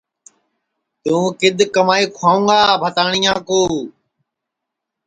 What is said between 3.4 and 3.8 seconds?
کُو